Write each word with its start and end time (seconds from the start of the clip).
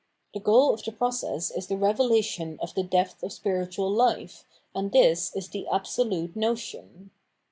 The 0.33 0.39
goal 0.39 0.73
of 0.73 0.81
the 0.83 0.91
process 0.91 1.51
is 1.51 1.67
the 1.67 1.77
revelation 1.77 2.57
of 2.59 2.73
the 2.73 2.81
depth 2.81 3.21
of 3.21 3.31
spiritual 3.31 3.95
hfe, 3.95 4.45
and 4.73 4.91
this 4.91 5.31
is 5.35 5.47
the 5.49 5.67
Absolute 5.71 6.35
Notion. 6.35 7.11